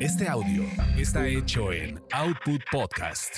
[0.00, 0.64] Este audio
[0.96, 3.36] está hecho en Output Podcast.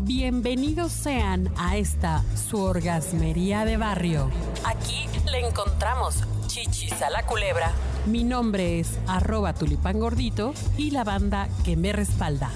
[0.00, 4.30] Bienvenidos sean a esta su orgasmería de barrio.
[4.66, 7.72] Aquí le encontramos chichis a la culebra.
[8.04, 12.50] Mi nombre es arroba tulipán gordito y la banda que me respalda.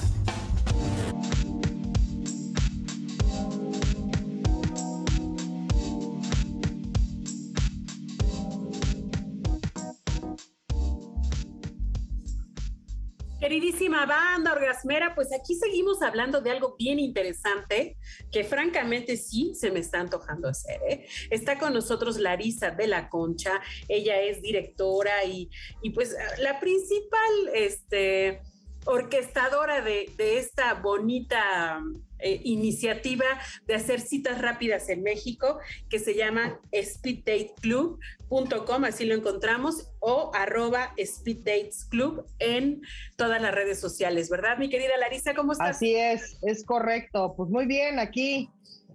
[13.41, 17.99] Queridísima banda orgasmera, pues aquí seguimos hablando de algo bien interesante
[18.33, 20.81] que francamente sí se me está antojando hacer.
[20.89, 21.07] ¿eh?
[21.31, 25.51] Está con nosotros Larisa de la Concha, ella es directora y,
[25.83, 28.41] y pues la principal este,
[28.87, 31.83] orquestadora de, de esta bonita
[32.19, 33.27] eh, iniciativa
[33.67, 35.59] de hacer citas rápidas en México
[35.91, 42.81] que se llama speeddateclub.com, así lo encontramos, o arroba speeddatesclub en
[43.17, 44.57] todas las redes sociales, ¿verdad?
[44.57, 45.77] Mi querida Larisa, ¿cómo estás?
[45.77, 47.35] Así es, es correcto.
[47.37, 48.49] Pues muy bien, aquí.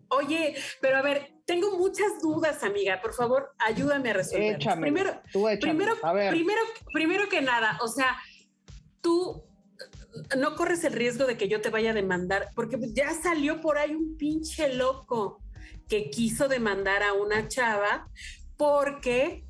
[0.08, 3.00] Oye, pero a ver, tengo muchas dudas, amiga.
[3.02, 4.58] Por favor, ayúdame a resolver.
[4.58, 5.22] Primero,
[5.60, 8.31] primero, primero, primero que nada, o sea, tú
[10.38, 13.78] no corres el riesgo de que yo te vaya a demandar, porque ya salió por
[13.78, 15.42] ahí un pinche loco
[15.88, 18.08] que quiso demandar a una chava
[18.58, 19.44] porque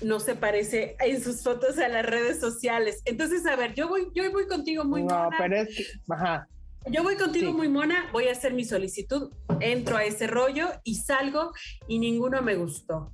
[0.00, 3.02] no se parece en sus fotos a las redes sociales.
[3.04, 6.48] Entonces, a ver, yo voy, yo voy contigo muy no, pero es que, ajá.
[6.90, 9.30] Yo voy contigo muy mona, voy a hacer mi solicitud,
[9.60, 11.52] entro a ese rollo y salgo
[11.86, 13.12] y ninguno me gustó.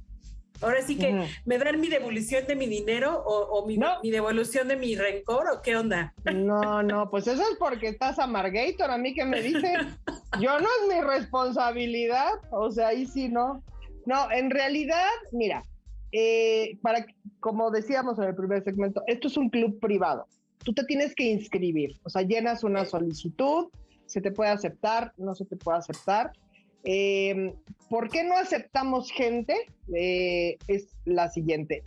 [0.60, 3.78] Ahora sí que, ¿me dan mi devolución de mi dinero o, mi,
[4.10, 6.14] devolución de mi rencor o qué onda?
[6.34, 9.74] No, no, pues eso es porque estás amargator, a mí que me dice,
[10.40, 13.62] yo no es mi responsabilidad, o sea, ahí sí no.
[14.06, 15.64] No, en realidad, mira,
[16.12, 17.06] eh, para
[17.40, 20.26] como decíamos en el primer segmento, esto es un club privado.
[20.64, 23.68] Tú te tienes que inscribir, o sea, llenas una solicitud,
[24.06, 26.32] se te puede aceptar, no se te puede aceptar
[26.84, 27.54] eh,
[27.88, 29.54] ¿Por qué no aceptamos gente?
[29.94, 31.82] Eh, es la siguiente.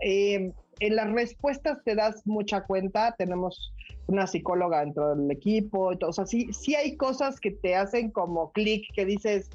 [0.00, 3.72] Eh, en las respuestas te das mucha cuenta, tenemos
[4.06, 8.50] una psicóloga dentro del equipo, o sea, sí, sí hay cosas que te hacen como
[8.52, 9.48] clic, que dices,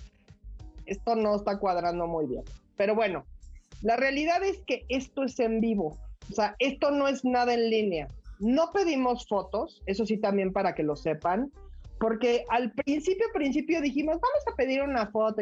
[0.85, 2.43] esto no está cuadrando muy bien.
[2.77, 3.25] Pero bueno,
[3.81, 5.97] la realidad es que esto es en vivo,
[6.31, 8.07] o sea, esto no es nada en línea.
[8.39, 11.51] No pedimos fotos, eso sí también para que lo sepan
[11.99, 15.41] porque al principio, principio dijimos, vamos a pedir una foto.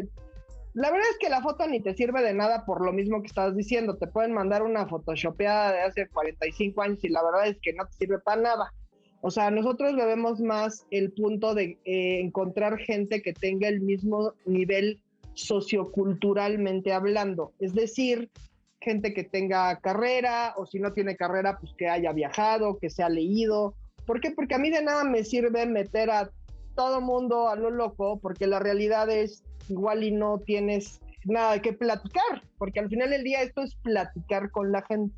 [0.74, 3.28] La verdad es que la foto ni te sirve de nada por lo mismo que
[3.28, 3.98] estás diciendo.
[3.98, 7.86] Te pueden mandar una photoshopeada de hace 45 años y la verdad es que no
[7.86, 8.74] te sirve para nada.
[9.22, 13.82] O sea, nosotros le vemos más el punto de eh, encontrar gente que tenga el
[13.82, 15.02] mismo nivel
[15.34, 17.54] socioculturalmente hablando.
[17.60, 18.30] Es decir,
[18.80, 23.04] gente que tenga carrera o si no tiene carrera, pues que haya viajado, que se
[23.04, 23.74] ha leído.
[24.06, 24.32] ¿Por qué?
[24.32, 26.32] Porque a mí de nada me sirve meter a
[26.78, 31.74] todo mundo a lo loco, porque la realidad es igual y no tienes nada que
[31.74, 35.14] platicar, porque al final del día esto es platicar con la gente.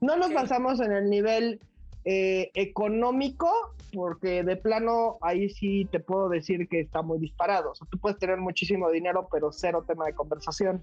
[0.00, 1.60] No nos basamos en el nivel
[2.06, 3.50] eh, económico,
[3.92, 7.72] porque de plano ahí sí te puedo decir que está muy disparado.
[7.72, 10.82] O sea, tú puedes tener muchísimo dinero, pero cero tema de conversación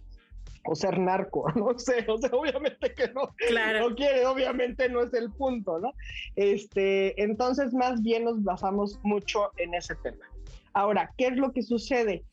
[0.65, 3.89] o ser narco, no sé, o sea, obviamente que no, claro.
[3.89, 5.93] no quiere, obviamente no es el punto, ¿no?
[6.35, 10.25] Este, entonces más bien nos basamos mucho en ese tema.
[10.73, 12.23] Ahora, ¿qué es lo que sucede?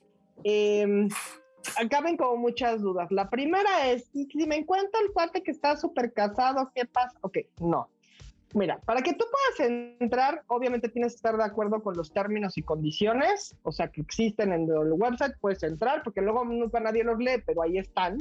[0.45, 1.09] Eh,
[1.77, 3.11] acaben como muchas dudas.
[3.11, 7.19] La primera es, si me encuentro el cuate que está súper casado, ¿qué pasa?
[7.23, 7.89] Ok, no.
[8.53, 12.59] Mira, para que tú puedas entrar, obviamente tienes que estar de acuerdo con los términos
[12.59, 17.05] y condiciones, o sea, que existen en el website, puedes entrar, porque luego nunca nadie
[17.05, 18.19] los lee, pero ahí están,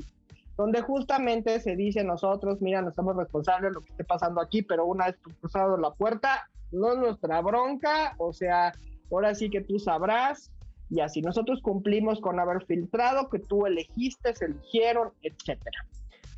[0.55, 4.61] donde justamente se dice nosotros, mira, no estamos responsables de lo que esté pasando aquí,
[4.61, 8.73] pero una vez cruzado la puerta, no es nuestra bronca, o sea,
[9.11, 10.51] ahora sí que tú sabrás,
[10.91, 15.85] y así nosotros cumplimos con haber filtrado, que tú elegiste, se eligieron, etcétera.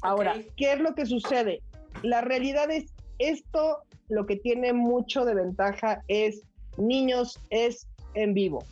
[0.02, 1.62] Ahora, ¿qué es lo que sucede?
[2.04, 6.44] La realidad es esto lo que tiene mucho de ventaja es,
[6.78, 8.66] niños, es en vivo.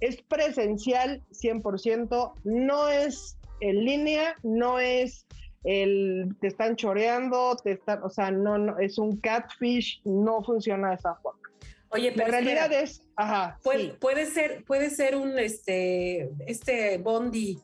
[0.00, 5.26] Es presencial 100%, no es en línea, no es
[5.64, 10.90] el te están choreando, te están, o sea, no, no es un catfish, no funciona
[10.90, 11.40] de esa forma.
[11.90, 17.58] Oye, pero la realidad es, ajá, puede, puede ser, puede ser un este, este Bondi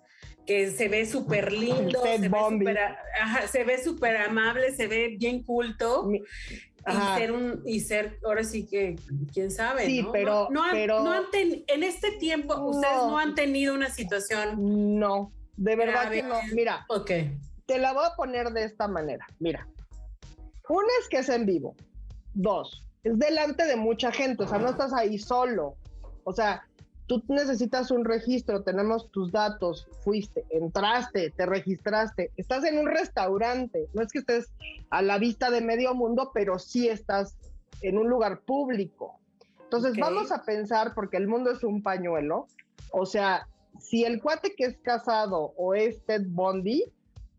[0.46, 6.08] que se ve súper lindo, se ve súper amable, se ve bien culto.
[6.86, 8.96] Y ser, un, y ser, ahora sí que,
[9.32, 9.86] quién sabe.
[9.86, 14.98] Sí, pero, no, pero no han en este tiempo, ustedes no han tenido una situación.
[14.98, 16.36] No, de verdad que no.
[16.54, 17.38] Mira, okay.
[17.66, 19.26] te la voy a poner de esta manera.
[19.38, 19.68] Mira,
[20.68, 21.76] una es que es en vivo.
[22.34, 25.76] Dos, es delante de mucha gente, o sea, no estás ahí solo.
[26.24, 26.66] O sea,
[27.20, 33.88] tú necesitas un registro, tenemos tus datos, fuiste, entraste, te registraste, estás en un restaurante,
[33.92, 34.50] no es que estés
[34.90, 37.36] a la vista de medio mundo, pero sí estás
[37.80, 39.18] en un lugar público.
[39.64, 42.46] Entonces vamos a pensar, porque el mundo es un pañuelo,
[42.92, 43.48] o sea,
[43.80, 46.84] si el cuate que es casado o es Ted Bundy,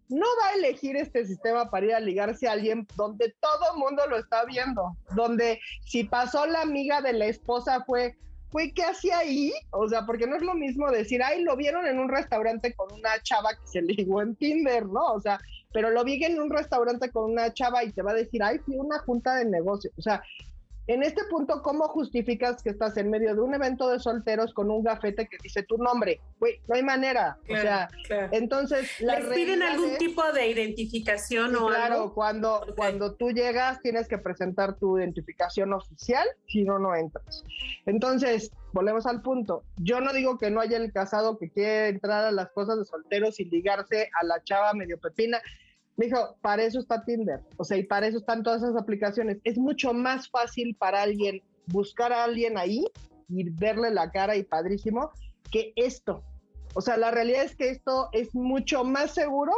[0.10, 3.80] no va a elegir este sistema para ir a ligarse a alguien donde todo el
[3.80, 8.18] mundo lo está viendo, donde si pasó la amiga de la esposa fue,
[8.54, 9.52] fue ¿qué hacía ahí?
[9.72, 12.94] O sea, porque no es lo mismo decir, ay, lo vieron en un restaurante con
[12.94, 15.06] una chava que se ligó en Tinder, ¿no?
[15.08, 15.40] O sea,
[15.74, 18.60] pero lo vi en un restaurante con una chava y te va a decir, ay,
[18.60, 19.90] fui una junta de negocio.
[19.98, 20.24] O sea,
[20.88, 24.70] en este punto, ¿cómo justificas que estás en medio de un evento de solteros con
[24.70, 26.20] un gafete que dice tu nombre?
[26.40, 27.38] Güey, no hay manera.
[27.50, 27.90] o sea,
[28.32, 29.00] entonces...
[29.00, 32.14] ¿Les piden algún tipo de identificación o claro, algo?
[32.14, 37.44] cuando, cuando tú llegas tienes que presentar tu identificación oficial, si no, no entras.
[37.86, 39.64] Entonces, volvemos al punto.
[39.78, 42.86] Yo no digo que no haya el casado que quiere entrar a las cosas de
[42.86, 45.42] solteros y ligarse a la chava medio pepina.
[45.96, 49.38] Me dijo, para eso está Tinder, o sea, y para eso están todas esas aplicaciones.
[49.44, 52.86] Es mucho más fácil para alguien buscar a alguien ahí
[53.30, 55.12] y verle la cara y padrísimo
[55.52, 56.24] que esto.
[56.74, 59.54] O sea, la realidad es que esto es mucho más seguro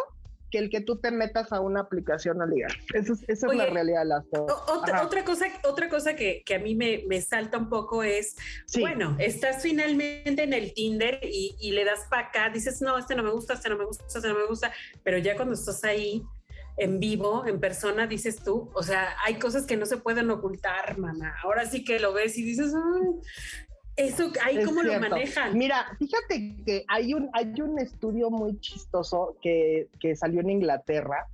[0.51, 2.71] que el que tú te metas a una aplicación a ligar.
[2.93, 4.57] Eso es, esa es la realidad de las cosas.
[4.67, 8.35] Otra, otra, cosa, otra cosa que, que a mí me, me, salta un poco es,
[8.79, 13.15] bueno, estás finalmente en el Tinder y, y le das para acá, dices, no, este
[13.15, 14.71] no me gusta, este no me gusta, este no me gusta,
[15.03, 16.23] pero ya cuando estás ahí
[16.77, 20.97] en vivo, en persona, dices tú, o sea, hay cosas que no se pueden ocultar,
[20.97, 21.35] mana.
[21.43, 22.73] Ahora sí que lo ves y dices,
[23.97, 25.57] eso, ahí cómo lo manejan.
[25.57, 31.27] Mira, fíjate que hay un, hay un estudio muy chistoso que, que salió en Inglaterra,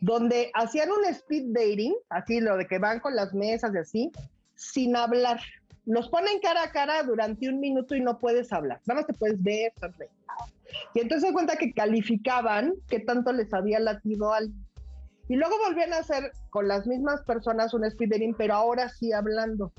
[0.00, 4.12] donde hacían un speed dating, así lo de que van con las mesas y así,
[4.54, 5.40] sin hablar.
[5.84, 8.80] Los ponen cara a cara durante un minuto y no puedes hablar.
[8.86, 9.72] Nada más te puedes ver,
[10.94, 14.52] Y entonces se cuenta que calificaban qué tanto les había latido al.
[15.28, 19.12] Y luego volvían a hacer con las mismas personas un speed dating, pero ahora sí
[19.12, 19.72] hablando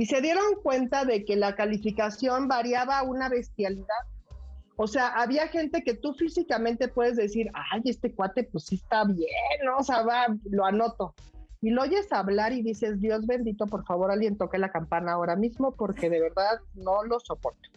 [0.00, 4.06] y se dieron cuenta de que la calificación variaba una bestialidad.
[4.76, 9.04] O sea, había gente que tú físicamente puedes decir, ay, este cuate pues sí está
[9.04, 9.28] bien,
[9.62, 9.76] ¿no?
[9.76, 11.14] O sea, va, lo anoto.
[11.60, 15.36] Y lo oyes hablar y dices, Dios bendito, por favor, alguien toque la campana ahora
[15.36, 17.68] mismo porque de verdad no lo soporto.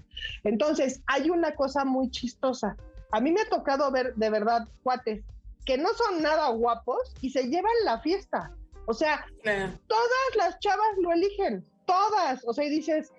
[0.46, 2.78] Entonces, hay una cosa muy chistosa.
[3.12, 5.26] A mí me ha tocado ver de verdad cuates
[5.66, 8.56] que no son nada guapos y se llevan la fiesta.
[8.86, 12.44] O sea, todas las chavas lo eligen todas.
[12.46, 13.12] O sea, y dices,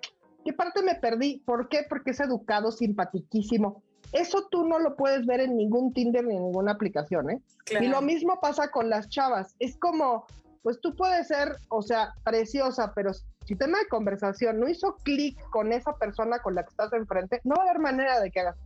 [0.43, 1.41] ¿qué parte me perdí?
[1.45, 1.85] ¿Por qué?
[1.87, 3.83] Porque es educado, simpatiquísimo.
[4.11, 7.41] Eso tú no lo puedes ver en ningún Tinder ni en ninguna aplicación, ¿eh?
[7.81, 9.55] Y lo mismo pasa con las chavas.
[9.59, 10.25] Es como,
[10.61, 13.11] pues tú puedes ser, o sea, preciosa, pero
[13.45, 17.41] si tema de conversación no hizo clic con esa persona con la que estás enfrente,
[17.43, 18.57] no va a haber manera de que hagas.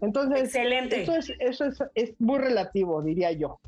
[0.00, 1.02] Entonces, Excelente.
[1.02, 3.58] eso, es, eso es, es muy relativo, diría yo.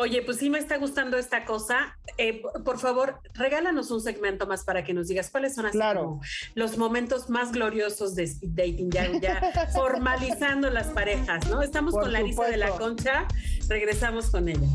[0.00, 1.98] Oye, pues sí me está gustando esta cosa.
[2.18, 5.78] Eh, por favor, regálanos un segmento más para que nos digas cuáles son así
[6.54, 9.40] los momentos más gloriosos de speed dating, ya,
[9.74, 11.62] formalizando las parejas, ¿no?
[11.62, 13.26] Estamos con Larisa de la Concha,
[13.68, 14.68] regresamos con ella.